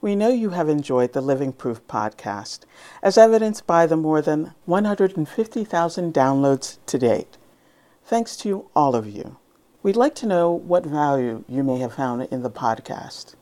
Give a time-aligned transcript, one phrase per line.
[0.00, 2.60] We know you have enjoyed the Living Proof podcast,
[3.02, 7.36] as evidenced by the more than 150,000 downloads to date.
[8.04, 9.38] Thanks to all of you.
[9.82, 13.34] We'd like to know what value you may have found in the podcast.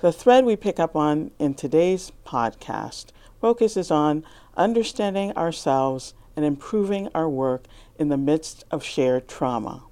[0.00, 3.12] The thread we pick up on in today's podcast
[3.44, 4.24] focuses on
[4.56, 7.66] understanding ourselves and improving our work
[7.98, 9.82] in the midst of shared trauma.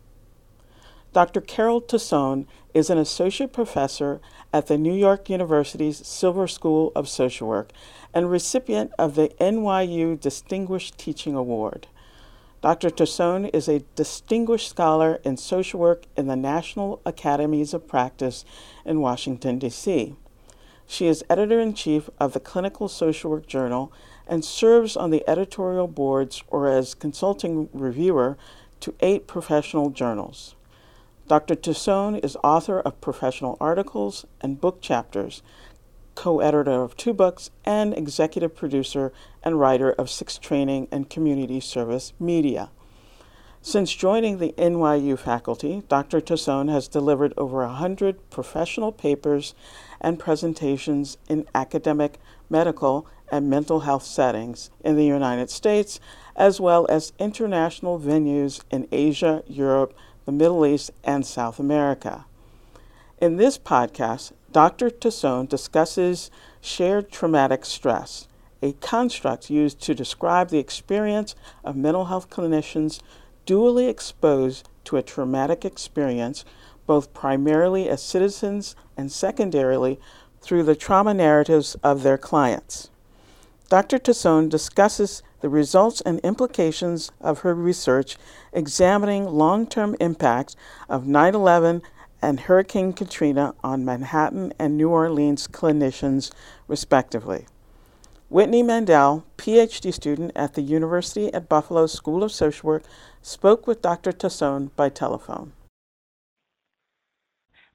[1.12, 1.42] Dr.
[1.42, 4.22] Carol Tosone is an associate professor
[4.54, 7.72] at the New York University's Silver School of Social Work
[8.14, 11.88] and recipient of the NYU Distinguished Teaching Award.
[12.62, 12.88] Dr.
[12.88, 18.46] Tosone is a distinguished scholar in social work in the National Academies of Practice
[18.86, 20.16] in Washington, D.C.
[20.87, 23.93] She is editor in chief of the Clinical Social Work Journal
[24.26, 28.37] and serves on the editorial boards or as consulting reviewer
[28.81, 30.54] to eight professional journals.
[31.28, 31.54] Dr.
[31.54, 35.42] Tosone is author of professional articles and book chapters
[36.15, 41.60] co editor of two books, and executive producer and writer of Six Training and Community
[41.60, 42.71] Service Media.
[43.64, 46.20] Since joining the NYU faculty, Dr.
[46.20, 49.54] Tosone has delivered over 100 professional papers
[50.00, 52.18] and presentations in academic,
[52.50, 56.00] medical, and mental health settings in the United States,
[56.34, 59.94] as well as international venues in Asia, Europe,
[60.24, 62.24] the Middle East, and South America.
[63.20, 64.90] In this podcast, Dr.
[64.90, 68.26] Tosone discusses shared traumatic stress,
[68.60, 73.00] a construct used to describe the experience of mental health clinicians
[73.47, 76.44] dually exposed to a traumatic experience,
[76.86, 79.98] both primarily as citizens and secondarily
[80.41, 82.91] through the trauma narratives of their clients.
[83.69, 83.98] Dr.
[83.98, 88.16] Tosone discusses the results and implications of her research
[88.53, 90.56] examining long term impacts
[90.88, 91.82] of 9 11
[92.20, 96.30] and Hurricane Katrina on Manhattan and New Orleans clinicians,
[96.69, 97.47] respectively.
[98.28, 102.84] Whitney Mandel, PhD student at the University at Buffalo School of Social Work,
[103.22, 104.12] spoke with Dr.
[104.12, 105.53] Tosone by telephone.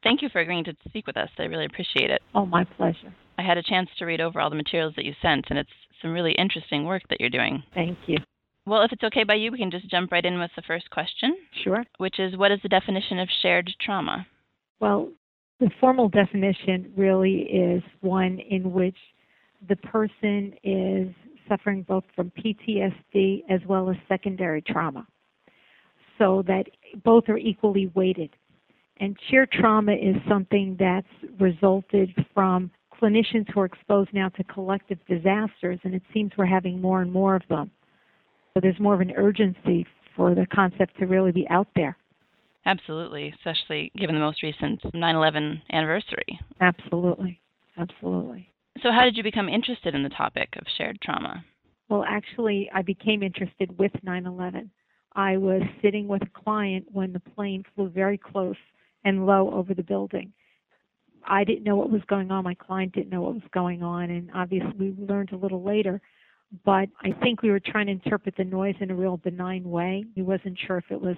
[0.03, 1.29] Thank you for agreeing to speak with us.
[1.39, 2.21] I really appreciate it.
[2.35, 3.13] Oh, my pleasure.
[3.37, 5.69] I had a chance to read over all the materials that you sent, and it's
[6.01, 7.63] some really interesting work that you're doing.
[7.73, 8.17] Thank you.
[8.65, 10.89] Well, if it's okay by you, we can just jump right in with the first
[10.89, 11.37] question.
[11.63, 11.83] Sure.
[11.97, 14.27] Which is what is the definition of shared trauma?
[14.79, 15.09] Well,
[15.59, 18.97] the formal definition really is one in which
[19.67, 21.07] the person is
[21.47, 25.07] suffering both from PTSD as well as secondary trauma,
[26.17, 26.65] so that
[27.03, 28.29] both are equally weighted.
[28.99, 31.07] And shared trauma is something that's
[31.39, 36.81] resulted from clinicians who are exposed now to collective disasters, and it seems we're having
[36.81, 37.69] more and more of them.
[38.53, 39.85] So there's more of an urgency
[40.15, 41.95] for the concept to really be out there.
[42.65, 46.39] Absolutely, especially given the most recent 9 11 anniversary.
[46.59, 47.39] Absolutely,
[47.77, 48.49] absolutely.
[48.83, 51.45] So, how did you become interested in the topic of shared trauma?
[51.87, 54.69] Well, actually, I became interested with 9 11.
[55.17, 58.55] I was sitting with a client when the plane flew very close
[59.03, 60.31] and low over the building.
[61.27, 62.45] I didn't know what was going on.
[62.45, 64.09] My client didn't know what was going on.
[64.11, 66.01] And obviously, we learned a little later
[66.65, 70.05] but I think we were trying to interpret the noise in a real benign way.
[70.15, 71.17] He wasn't sure if it was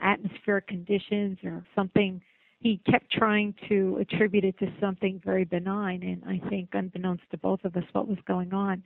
[0.00, 2.20] atmospheric conditions or something.
[2.60, 7.38] He kept trying to attribute it to something very benign, and I think, unbeknownst to
[7.38, 8.82] both of us, what was going on.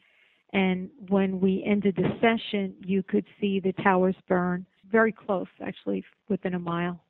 [0.54, 6.04] And when we ended the session, you could see the towers burn very close, actually,
[6.28, 7.00] within a mile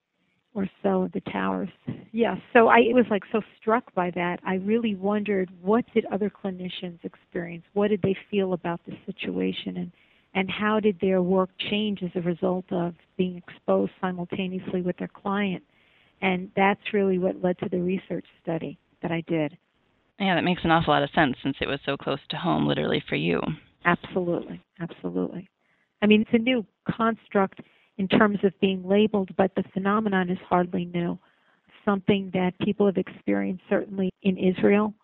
[0.55, 1.69] or so of the towers.
[2.13, 4.41] Yeah, so I was like so struck by that.
[4.47, 7.65] I really wondered what did other clinicians experience?
[7.75, 9.93] What did they feel about the situation and
[10.37, 15.07] and how did their work change as a result of being exposed simultaneously with their
[15.07, 15.63] client?
[16.23, 19.57] And that's really what led to the research study that I did.
[20.19, 22.67] Yeah, that makes an awful lot of sense since it was so close to home,
[22.67, 23.41] literally for you.
[23.85, 25.49] Absolutely, absolutely.
[26.03, 27.61] I mean, it's a new construct
[27.99, 31.19] in terms of being labeled, but the phenomenon is hardly new.
[31.85, 34.95] Something that people have experienced certainly in Israel,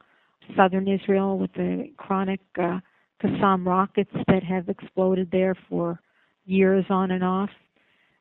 [0.57, 2.81] southern Israel, with the chronic uh,
[3.23, 6.01] Qassam rockets that have exploded there for
[6.47, 7.51] years on and off.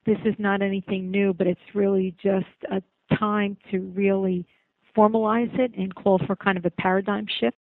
[0.06, 2.82] This is not anything new, but it's really just a
[3.16, 4.46] time to really
[5.00, 7.56] formalize it and call for kind of a paradigm shift.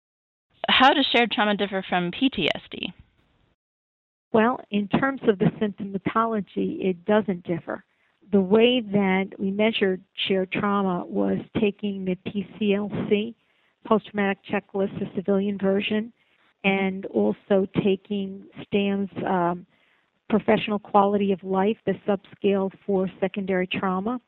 [0.69, 2.93] How does shared trauma differ from PTSD?
[4.31, 7.83] Well, in terms of the symptomatology, it doesn't differ.
[8.31, 13.35] The way that we measured shared trauma was taking the PCLC,
[13.87, 16.11] post traumatic checklist, the civilian version,
[16.63, 19.65] and also taking Stamm's um,
[20.29, 24.19] professional quality of life, the subscale for secondary trauma,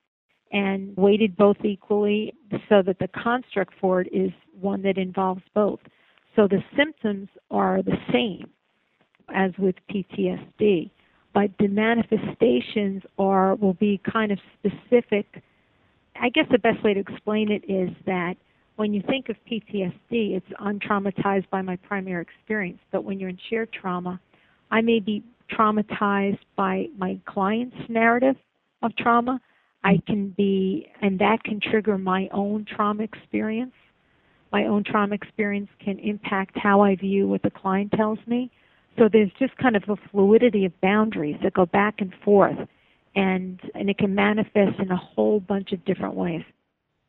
[0.51, 2.33] and weighted both equally
[2.69, 5.79] so that the construct for it is one that involves both.
[6.35, 8.49] So the symptoms are the same
[9.33, 10.89] as with PTSD,
[11.33, 15.43] but the manifestations are will be kind of specific.
[16.19, 18.35] I guess the best way to explain it is that
[18.77, 23.39] when you think of PTSD, it's untraumatized by my primary experience, but when you're in
[23.49, 24.19] shared trauma,
[24.71, 28.35] I may be traumatized by my client's narrative
[28.83, 29.41] of trauma.
[29.87, 33.71] I can be, and that can trigger my own trauma experience.
[34.51, 38.51] My own trauma experience can impact how I view what the client tells me.
[38.97, 42.57] So there's just kind of a fluidity of boundaries that go back and forth,
[43.15, 46.43] and and it can manifest in a whole bunch of different ways.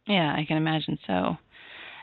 [0.07, 1.37] Yeah, I can imagine so.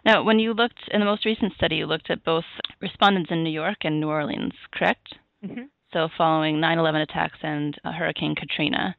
[0.04, 2.44] Now, when you looked in the most recent study, you looked at both
[2.82, 5.16] respondents in New York and New Orleans, correct?
[5.44, 5.64] Mm-hmm.
[5.94, 8.96] So, following 9 11 attacks and uh, Hurricane Katrina,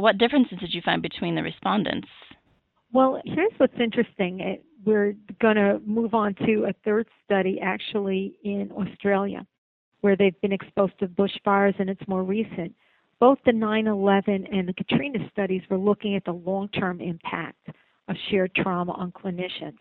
[0.00, 2.08] what differences did you find between the respondents?
[2.92, 4.58] Well, here's what's interesting.
[4.84, 9.46] We're going to move on to a third study actually in Australia
[10.00, 12.74] where they've been exposed to bushfires and it's more recent.
[13.18, 17.68] Both the 9 11 and the Katrina studies were looking at the long term impact
[18.08, 19.78] of shared trauma on clinicians.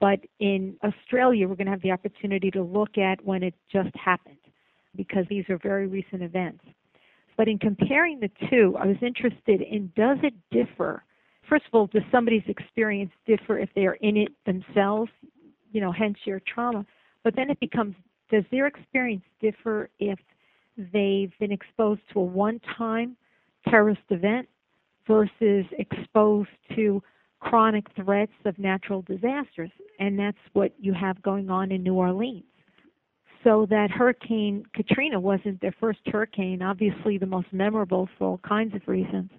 [0.00, 3.94] But in Australia, we're going to have the opportunity to look at when it just
[3.96, 4.36] happened
[4.94, 6.64] because these are very recent events.
[7.36, 11.04] But in comparing the two, I was interested in does it differ?
[11.48, 15.10] First of all, does somebody's experience differ if they are in it themselves,
[15.72, 16.84] you know, hence your trauma?
[17.22, 17.94] But then it becomes
[18.30, 20.18] does their experience differ if
[20.76, 23.16] they've been exposed to a one time
[23.68, 24.48] terrorist event
[25.06, 27.02] versus exposed to
[27.38, 29.70] chronic threats of natural disasters?
[30.00, 32.44] And that's what you have going on in New Orleans.
[33.44, 38.74] So that Hurricane Katrina wasn't their first hurricane, obviously the most memorable for all kinds
[38.74, 39.30] of reasons.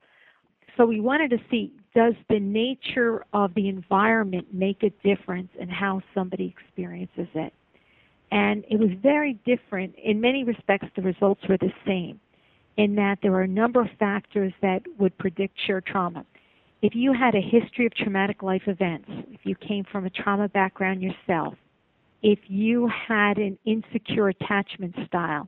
[0.78, 5.68] So we wanted to see does the nature of the environment make a difference in
[5.68, 7.52] how somebody experiences it?
[8.32, 9.96] And it was very different.
[9.96, 12.20] In many respects, the results were the same,
[12.78, 16.24] in that there were a number of factors that would predict shared trauma.
[16.84, 20.48] If you had a history of traumatic life events, if you came from a trauma
[20.50, 21.56] background yourself,
[22.22, 25.48] if you had an insecure attachment style,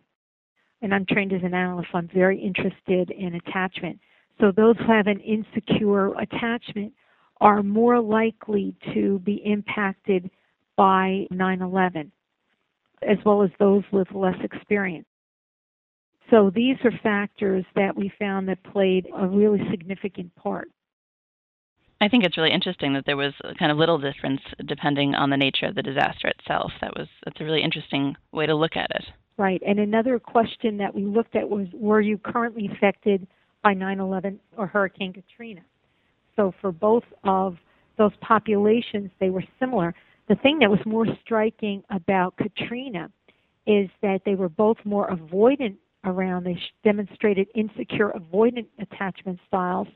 [0.81, 3.99] and I'm trained as an analyst, so I'm very interested in attachment.
[4.39, 6.93] So those who have an insecure attachment
[7.41, 10.29] are more likely to be impacted
[10.77, 12.11] by 9 11
[13.07, 15.05] as well as those with less experience.
[16.29, 20.69] So these are factors that we found that played a really significant part.
[22.01, 25.37] I think it's really interesting that there was kind of little difference depending on the
[25.37, 26.71] nature of the disaster itself.
[26.81, 29.05] That was that's a really interesting way to look at it.
[29.37, 29.61] Right.
[29.65, 33.27] And another question that we looked at was were you currently affected
[33.63, 35.61] by 9/11 or Hurricane Katrina?
[36.35, 37.57] So for both of
[37.97, 39.93] those populations they were similar.
[40.29, 43.11] The thing that was more striking about Katrina
[43.65, 45.75] is that they were both more avoidant
[46.05, 46.45] around.
[46.45, 49.87] They demonstrated insecure, avoidant attachment styles,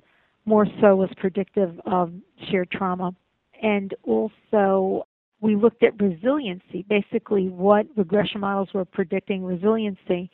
[0.45, 2.11] more so was predictive of
[2.49, 3.15] shared trauma.
[3.61, 5.07] And also,
[5.41, 10.29] we looked at resiliency, basically what regression models were predicting resiliency.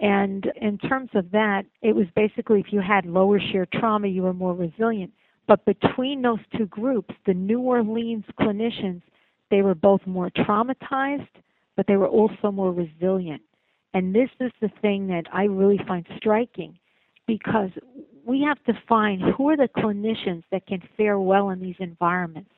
[0.00, 4.22] And in terms of that, it was basically if you had lower shared trauma, you
[4.22, 5.12] were more resilient.
[5.46, 9.02] But between those two groups, the New Orleans clinicians,
[9.50, 11.28] they were both more traumatized,
[11.76, 13.42] but they were also more resilient.
[13.92, 16.78] And this is the thing that I really find striking
[17.26, 17.70] because
[18.26, 22.50] we have to find who are the clinicians that can fare well in these environments.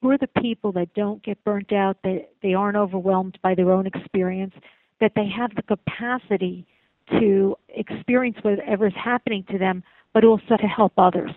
[0.00, 3.70] Who are the people that don't get burnt out, that they aren't overwhelmed by their
[3.70, 4.54] own experience,
[5.00, 6.66] that they have the capacity
[7.10, 9.82] to experience whatever is happening to them,
[10.12, 11.30] but also to help others.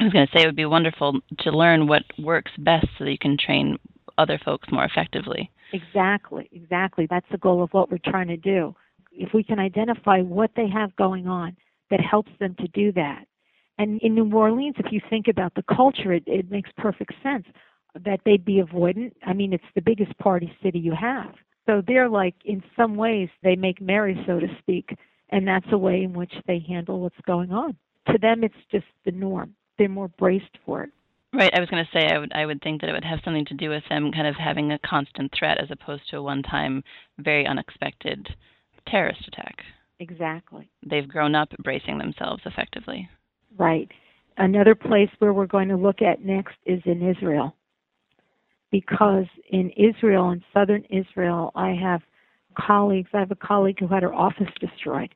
[0.00, 3.04] I was going to say it would be wonderful to learn what works best so
[3.04, 3.78] that you can train
[4.16, 5.50] other folks more effectively.
[5.72, 7.06] Exactly, exactly.
[7.10, 8.74] That's the goal of what we're trying to do.
[9.12, 11.56] If we can identify what they have going on
[11.90, 13.24] that helps them to do that.
[13.78, 17.46] And in New Orleans, if you think about the culture, it, it makes perfect sense
[18.04, 19.12] that they'd be avoidant.
[19.24, 21.34] I mean, it's the biggest party city you have.
[21.66, 24.96] So they're like, in some ways, they make merry, so to speak,
[25.30, 27.76] and that's a way in which they handle what's going on.
[28.10, 29.54] To them, it's just the norm.
[29.76, 30.90] They're more braced for it.
[31.32, 31.52] Right.
[31.54, 33.44] I was going to say I would I would think that it would have something
[33.46, 36.82] to do with them kind of having a constant threat as opposed to a one-time,
[37.18, 38.34] very unexpected
[38.86, 39.57] terrorist attack.
[40.00, 40.70] Exactly.
[40.88, 43.08] They've grown up bracing themselves effectively.
[43.56, 43.90] Right.
[44.36, 47.54] Another place where we're going to look at next is in Israel.
[48.70, 52.02] Because in Israel, in southern Israel, I have
[52.54, 53.10] colleagues.
[53.12, 55.14] I have a colleague who had her office destroyed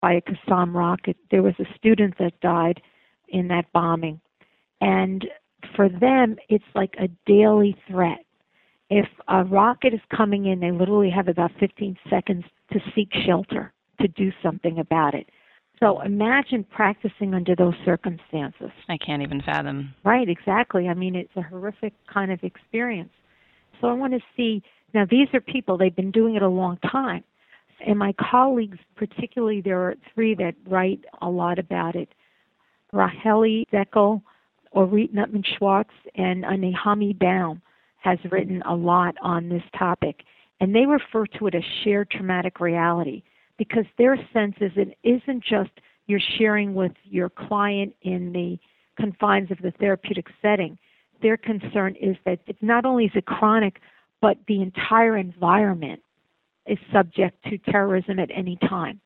[0.00, 1.16] by a Qassam rocket.
[1.30, 2.80] There was a student that died
[3.28, 4.20] in that bombing.
[4.80, 5.26] And
[5.74, 8.18] for them, it's like a daily threat.
[8.88, 13.72] If a rocket is coming in, they literally have about 15 seconds to seek shelter,
[14.00, 15.28] to do something about it.
[15.80, 18.70] So imagine practicing under those circumstances.
[18.88, 19.94] I can't even fathom.
[20.04, 20.88] Right, exactly.
[20.88, 23.10] I mean, it's a horrific kind of experience.
[23.80, 24.62] So I want to see
[24.94, 27.22] now, these are people, they've been doing it a long time.
[27.86, 32.08] And my colleagues, particularly, there are three that write a lot about it
[32.94, 34.22] Raheli Dekel,
[34.74, 37.60] Orit Nutman Schwartz, and Nehami Baum
[37.98, 40.22] has written a lot on this topic.
[40.60, 43.22] And they refer to it as shared traumatic reality
[43.58, 45.70] because their sense is it isn't just
[46.06, 48.58] you're sharing with your client in the
[49.00, 50.78] confines of the therapeutic setting.
[51.22, 53.80] Their concern is that it's not only is it chronic,
[54.20, 56.00] but the entire environment
[56.66, 59.00] is subject to terrorism at any time.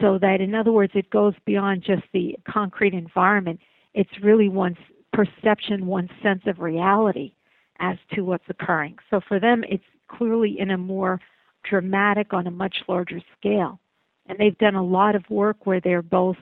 [0.00, 3.60] So that, in other words, it goes beyond just the concrete environment.
[3.94, 4.76] It's really one's
[5.12, 7.32] perception, one's sense of reality
[7.78, 8.96] as to what's occurring.
[9.10, 11.20] So for them, it's clearly in a more
[11.68, 13.78] dramatic, on a much larger scale.
[14.26, 16.36] And they've done a lot of work where they're both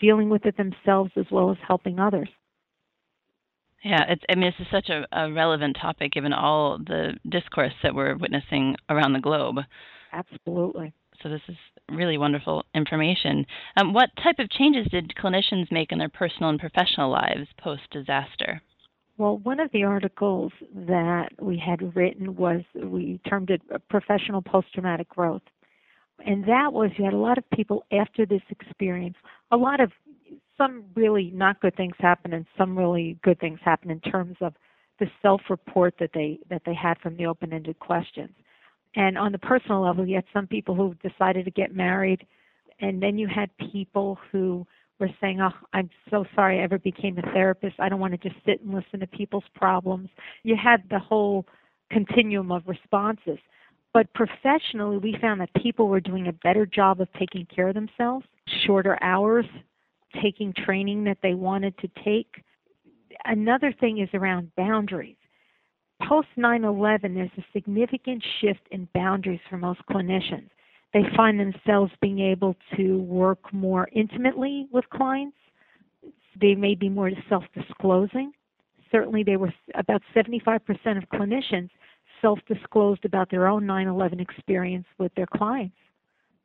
[0.00, 2.28] dealing with it themselves as well as helping others.
[3.82, 7.72] Yeah, it's, I mean, this is such a, a relevant topic given all the discourse
[7.82, 9.56] that we're witnessing around the globe.
[10.12, 10.92] Absolutely.
[11.22, 11.56] So this is
[11.90, 13.46] really wonderful information.
[13.76, 17.82] Um, what type of changes did clinicians make in their personal and professional lives post
[17.90, 18.62] disaster?
[19.18, 23.60] Well, one of the articles that we had written was we termed it
[23.90, 25.42] professional post traumatic growth.
[26.26, 29.16] And that was you had a lot of people after this experience,
[29.50, 29.90] a lot of
[30.56, 34.54] some really not good things happen and some really good things happen in terms of
[34.98, 38.30] the self report that they that they had from the open ended questions.
[38.96, 42.26] And on the personal level, you had some people who decided to get married,
[42.80, 44.66] and then you had people who
[44.98, 47.76] were saying, "Oh, I'm so sorry I ever became a therapist.
[47.78, 50.10] I don't want to just sit and listen to people's problems."
[50.42, 51.46] You had the whole
[51.90, 53.38] continuum of responses.
[53.92, 57.74] But professionally, we found that people were doing a better job of taking care of
[57.74, 58.24] themselves,
[58.64, 59.46] shorter hours,
[60.22, 62.42] taking training that they wanted to take.
[63.24, 65.16] Another thing is around boundaries
[66.08, 70.48] post 9 11, there's a significant shift in boundaries for most clinicians.
[70.92, 75.36] They find themselves being able to work more intimately with clients.
[76.40, 78.32] They may be more self disclosing.
[78.90, 80.56] Certainly, they were about 75%
[80.96, 81.70] of clinicians
[82.20, 85.76] self disclosed about their own 9 11 experience with their clients.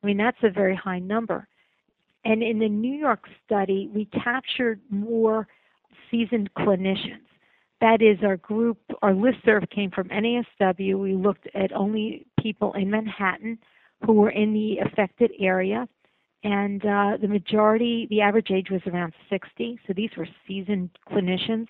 [0.03, 1.47] I mean, that's a very high number.
[2.23, 5.47] And in the New York study, we captured more
[6.09, 7.25] seasoned clinicians
[7.81, 10.97] that is our group, our listserv came from NASW.
[10.99, 13.59] We looked at only people in Manhattan
[14.05, 15.87] who were in the affected area.
[16.43, 19.79] And uh, the majority, the average age was around 60.
[19.87, 21.67] So these were seasoned clinicians,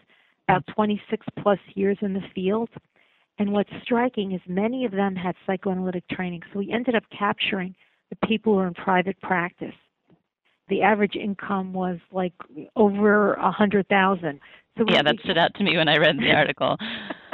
[0.47, 2.69] about 26 plus years in the field.
[3.37, 6.41] And what's striking is many of them had psychoanalytic training.
[6.51, 7.75] So we ended up capturing
[8.09, 9.73] the people who were in private practice.
[10.69, 12.33] The average income was like
[12.75, 14.39] over a hundred thousand.
[14.77, 16.77] So yeah, that stood out to me when I read the article.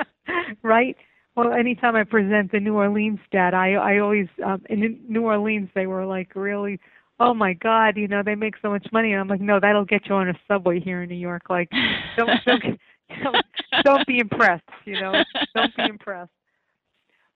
[0.63, 0.96] right?
[1.36, 5.70] Well, anytime I present the New Orleans data, I I always um, in New Orleans
[5.74, 6.79] they were like really,
[7.20, 9.86] oh my God, you know they make so much money, and I'm like, no, that'll
[9.86, 11.43] get you on a subway here in New York.
[11.50, 11.70] Like,
[12.17, 12.63] don't don't
[13.84, 15.24] don't, be impressed, you know,
[15.56, 16.32] don't be impressed.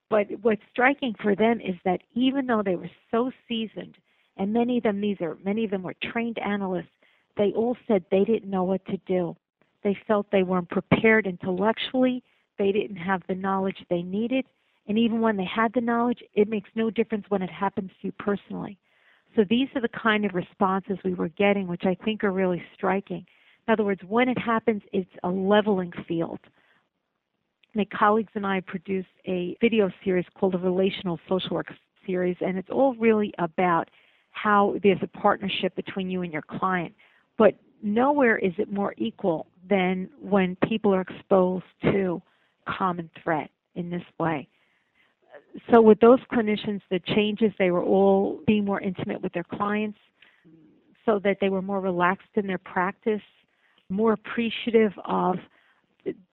[0.09, 3.97] But what's striking for them is that even though they were so seasoned,
[4.37, 6.87] and many of them these are many of them were trained analysts,
[7.37, 9.35] they all said they didn't know what to do.
[9.83, 12.23] They felt they weren't prepared intellectually
[12.57, 14.45] they didn't have the knowledge they needed.
[14.87, 18.07] And even when they had the knowledge, it makes no difference when it happens to
[18.07, 18.77] you personally.
[19.35, 22.63] So these are the kind of responses we were getting, which I think are really
[22.73, 23.25] striking.
[23.67, 26.39] In other words, when it happens, it's a leveling field.
[27.73, 31.73] My colleagues and I produced a video series called the Relational Social Work
[32.05, 33.89] Series, and it's all really about
[34.31, 36.93] how there's a partnership between you and your client.
[37.37, 42.21] But nowhere is it more equal than when people are exposed to
[42.67, 44.47] common threat in this way.
[45.71, 49.97] So, with those clinicians, the changes, they were all being more intimate with their clients
[51.05, 53.21] so that they were more relaxed in their practice,
[53.89, 55.35] more appreciative of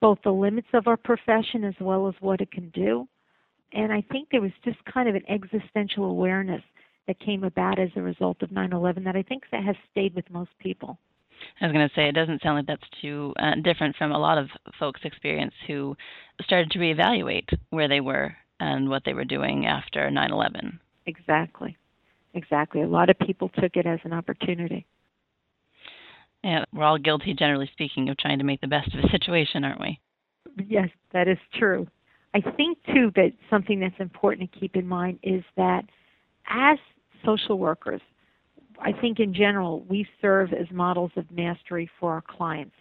[0.01, 3.07] both the limits of our profession as well as what it can do.
[3.71, 6.61] And I think there was just kind of an existential awareness
[7.07, 10.15] that came about as a result of 9 11 that I think that has stayed
[10.15, 10.97] with most people.
[11.59, 14.19] I was going to say, it doesn't sound like that's too uh, different from a
[14.19, 14.47] lot of
[14.79, 15.95] folks' experience who
[16.41, 20.79] started to reevaluate where they were and what they were doing after 9 11.
[21.05, 21.77] Exactly.
[22.33, 22.81] Exactly.
[22.81, 24.85] A lot of people took it as an opportunity.
[26.43, 29.63] Yeah, we're all guilty, generally speaking, of trying to make the best of a situation,
[29.63, 29.99] aren't we?
[30.67, 31.87] Yes, that is true.
[32.33, 35.83] I think, too, that something that's important to keep in mind is that
[36.49, 36.77] as
[37.23, 38.01] social workers,
[38.79, 42.75] I think in general, we serve as models of mastery for our clients.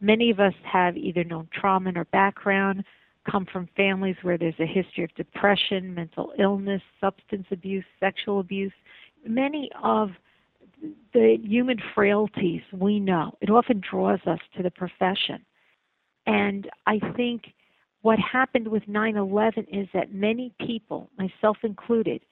[0.00, 2.84] Many of us have either known trauma in our background,
[3.30, 8.72] come from families where there's a history of depression, mental illness, substance abuse, sexual abuse.
[9.26, 10.10] Many of
[11.12, 13.32] the human frailties we know.
[13.40, 15.44] It often draws us to the profession.
[16.26, 17.52] And I think
[18.02, 22.22] what happened with 9 11 is that many people, myself included,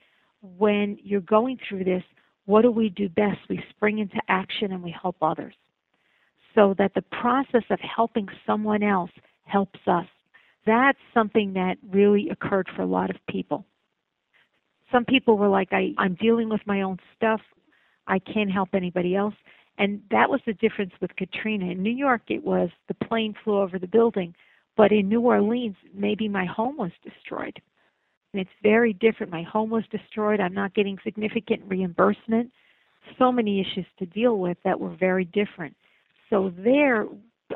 [0.56, 2.02] when you're going through this,
[2.46, 3.38] what do we do best?
[3.48, 5.54] We spring into action and we help others.
[6.54, 9.10] So that the process of helping someone else
[9.44, 10.06] helps us.
[10.66, 13.64] That's something that really occurred for a lot of people.
[14.90, 17.40] Some people were like, I, I'm dealing with my own stuff.
[18.08, 19.34] I can't help anybody else.
[19.78, 21.66] And that was the difference with Katrina.
[21.66, 24.34] In New York, it was the plane flew over the building.
[24.76, 27.60] But in New Orleans, maybe my home was destroyed.
[28.32, 29.32] And it's very different.
[29.32, 30.40] My home was destroyed.
[30.40, 32.50] I'm not getting significant reimbursement.
[33.18, 35.74] So many issues to deal with that were very different.
[36.28, 37.06] So there,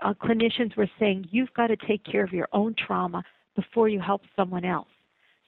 [0.00, 3.22] uh, clinicians were saying, you've got to take care of your own trauma
[3.54, 4.88] before you help someone else.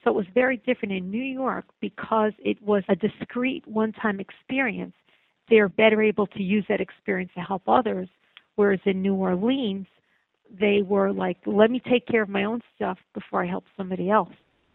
[0.04, 4.20] So it was very different in New York because it was a discrete one time
[4.20, 4.94] experience.
[5.48, 8.08] They're better able to use that experience to help others.
[8.56, 9.86] Whereas in New Orleans,
[10.60, 14.10] they were like, let me take care of my own stuff before I help somebody
[14.10, 14.32] else.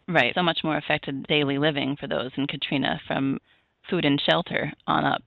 [0.08, 0.34] Right.
[0.34, 3.38] So much more affected daily living for those in Katrina from
[3.88, 5.22] food and shelter on up.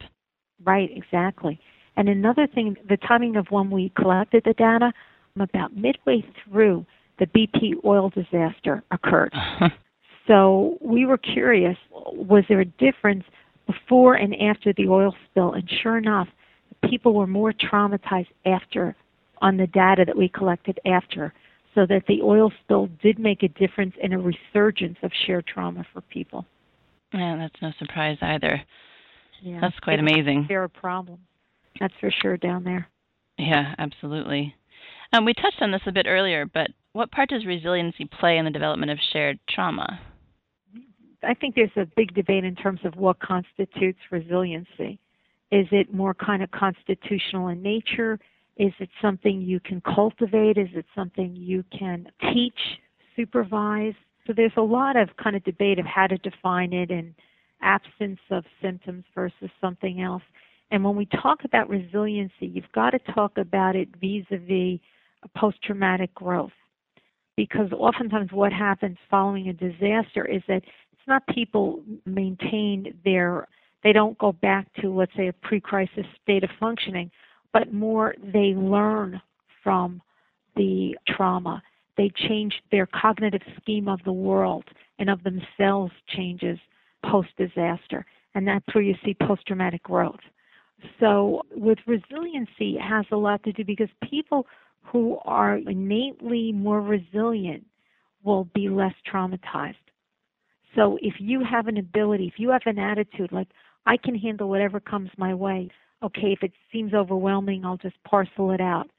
[0.63, 1.59] Right, exactly.
[1.95, 4.91] And another thing, the timing of when we collected the data,
[5.39, 6.85] about midway through
[7.17, 9.33] the BP oil disaster occurred.
[10.27, 13.23] so we were curious was there a difference
[13.67, 15.53] before and after the oil spill?
[15.53, 16.27] And sure enough,
[16.89, 18.95] people were more traumatized after
[19.41, 21.33] on the data that we collected after
[21.75, 25.85] so that the oil spill did make a difference in a resurgence of shared trauma
[25.91, 26.45] for people.
[27.13, 28.61] Yeah, that's no surprise either.
[29.41, 30.45] Yeah, that's quite amazing.
[30.47, 31.21] There are problems.
[31.79, 32.87] That's for sure down there.
[33.37, 34.55] Yeah, absolutely.
[35.11, 38.45] Um, we touched on this a bit earlier, but what part does resiliency play in
[38.45, 39.99] the development of shared trauma?
[41.25, 44.99] I think there's a big debate in terms of what constitutes resiliency.
[45.51, 48.19] Is it more kind of constitutional in nature?
[48.57, 50.57] Is it something you can cultivate?
[50.57, 52.59] Is it something you can teach,
[53.15, 53.93] supervise?
[54.25, 57.13] So there's a lot of kind of debate of how to define it and
[57.61, 60.23] absence of symptoms versus something else.
[60.71, 64.79] And when we talk about resiliency, you've got to talk about it vis-a-vis
[65.35, 66.51] post-traumatic growth.
[67.35, 70.61] Because oftentimes what happens following a disaster is that
[71.03, 73.47] it's not people maintain their,
[73.83, 77.11] they don't go back to, let's say, a pre-crisis state of functioning
[77.53, 79.21] but more they learn
[79.63, 80.01] from
[80.55, 81.61] the trauma.
[81.95, 84.65] They change their cognitive scheme of the world
[84.99, 86.59] and of themselves changes
[87.05, 88.05] post disaster.
[88.35, 90.19] And that's where you see post traumatic growth.
[90.99, 94.47] So, with resiliency, has a lot to do because people
[94.81, 97.65] who are innately more resilient
[98.23, 99.75] will be less traumatized.
[100.75, 103.47] So if you have an ability, if you have an attitude like,
[103.85, 105.69] I can handle whatever comes my way,
[106.01, 108.89] okay, if it seems overwhelming, I'll just parcel it out.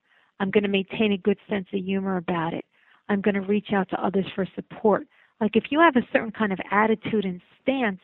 [0.40, 2.64] I'm going to maintain a good sense of humor about it.
[3.08, 5.06] I'm going to reach out to others for support.
[5.40, 8.00] Like if you have a certain kind of attitude and stance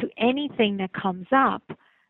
[0.00, 1.62] to anything that comes up,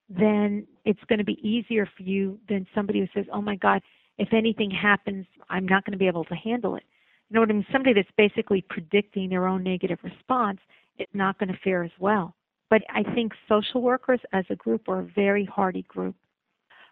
[0.08, 3.82] then it's going to be easier for you than somebody who says, oh my God,
[4.18, 6.84] if anything happens, I'm not going to be able to handle it.
[7.28, 7.66] You know what I mean?
[7.72, 10.58] Somebody that's basically predicting their own negative response
[10.98, 12.34] is not going to fare as well.
[12.68, 16.16] But I think social workers as a group are a very hardy group,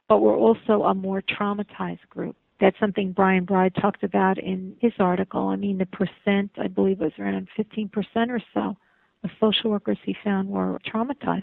[0.08, 2.36] but we're also a more traumatized group.
[2.60, 5.48] That's something Brian Bride talked about in his article.
[5.48, 7.90] I mean, the percent, I believe, it was around 15%
[8.28, 8.76] or so
[9.24, 11.42] of social workers he found were traumatized.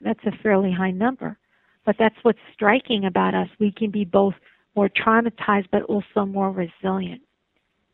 [0.00, 1.36] That's a fairly high number.
[1.84, 3.48] But that's what's striking about us.
[3.58, 4.34] We can be both
[4.74, 7.22] more traumatized, but also more resilient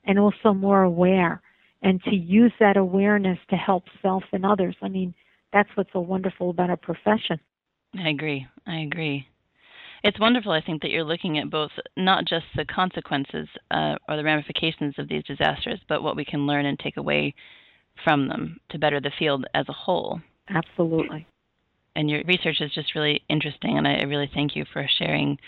[0.04, 1.40] and also more aware.
[1.84, 4.74] And to use that awareness to help self and others.
[4.82, 5.14] I mean,
[5.52, 7.38] that's what's so wonderful about our profession.
[7.98, 8.46] I agree.
[8.66, 9.26] I agree.
[10.02, 14.16] It's wonderful, I think, that you're looking at both not just the consequences uh, or
[14.16, 17.34] the ramifications of these disasters, but what we can learn and take away
[18.02, 20.20] from them to better the field as a whole.
[20.50, 21.26] Absolutely.
[21.96, 25.38] And your research is just really interesting, and I really thank you for sharing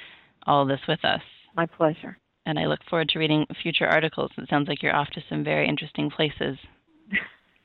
[0.47, 1.23] all this with us.
[1.57, 2.17] My pleasure.
[2.47, 4.31] And I look forward to reading future articles.
[4.39, 6.57] It sounds like you're off to some very interesting places.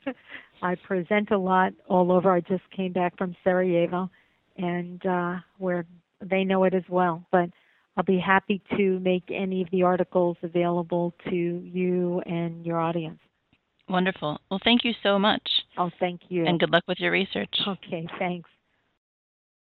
[0.62, 2.30] I present a lot all over.
[2.30, 4.10] I just came back from Sarajevo,
[4.56, 5.86] and uh, where
[6.20, 7.24] they know it as well.
[7.32, 7.50] But
[7.96, 13.20] I'll be happy to make any of the articles available to you and your audience.
[13.88, 14.40] Wonderful.
[14.50, 15.42] Well, thank you so much.
[15.76, 16.46] Oh, thank you.
[16.46, 17.54] And good luck with your research.
[17.66, 18.48] Okay, thanks.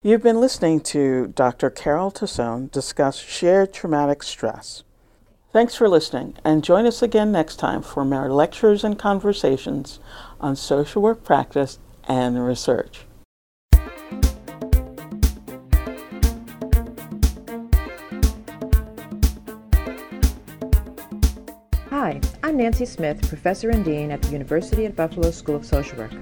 [0.02, 1.68] You've been listening to Dr.
[1.68, 4.84] Carol Tosone discuss shared traumatic stress.
[5.56, 10.00] Thanks for listening, and join us again next time for more lectures and conversations
[10.38, 13.06] on social work practice and research.
[21.88, 25.96] Hi, I'm Nancy Smith, Professor and Dean at the University at Buffalo School of Social
[25.96, 26.12] Work.